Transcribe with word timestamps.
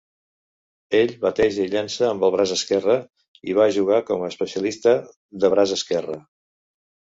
Ell 0.99 1.11
bateja 1.25 1.65
i 1.65 1.71
llença 1.73 2.05
amb 2.07 2.25
el 2.29 2.33
braç 2.37 2.55
esquerre 2.57 2.97
i 3.53 3.57
va 3.61 3.69
jugar 3.77 4.01
com 4.09 4.25
a 4.25 4.33
especialista 4.33 4.97
de 5.45 5.55
braç 5.57 5.79
esquerre. 5.81 6.21